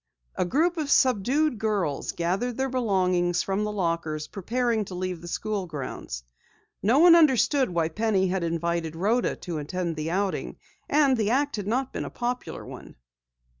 A 0.35 0.45
group 0.45 0.77
of 0.77 0.89
subdued 0.89 1.59
girls 1.59 2.13
gathered 2.13 2.57
their 2.57 2.69
belongings 2.71 3.43
from 3.43 3.63
the 3.63 3.71
lockers, 3.71 4.25
preparing 4.25 4.83
to 4.85 4.95
leave 4.95 5.21
the 5.21 5.27
school 5.27 5.67
grounds. 5.67 6.23
No 6.81 6.97
one 6.97 7.15
understood 7.15 7.69
why 7.69 7.89
Penny 7.89 8.27
had 8.29 8.43
invited 8.43 8.95
Rhoda 8.95 9.35
to 9.35 9.59
attend 9.59 9.95
the 9.95 10.09
outing, 10.09 10.57
and 10.89 11.17
the 11.17 11.29
act 11.29 11.57
had 11.57 11.67
not 11.67 11.93
been 11.93 12.05
a 12.05 12.09
popular 12.09 12.65
one. 12.65 12.95